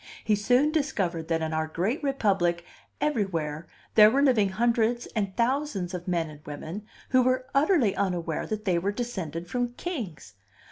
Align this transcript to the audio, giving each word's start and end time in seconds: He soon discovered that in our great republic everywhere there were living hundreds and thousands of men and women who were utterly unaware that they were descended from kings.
He 0.23 0.33
soon 0.33 0.71
discovered 0.71 1.27
that 1.27 1.43
in 1.43 1.53
our 1.53 1.67
great 1.67 2.01
republic 2.01 2.65
everywhere 2.99 3.67
there 3.93 4.09
were 4.09 4.23
living 4.23 4.49
hundreds 4.49 5.05
and 5.15 5.37
thousands 5.37 5.93
of 5.93 6.07
men 6.07 6.27
and 6.31 6.43
women 6.43 6.87
who 7.09 7.21
were 7.21 7.45
utterly 7.53 7.95
unaware 7.95 8.47
that 8.47 8.65
they 8.65 8.79
were 8.79 8.91
descended 8.91 9.47
from 9.47 9.73
kings. 9.73 10.33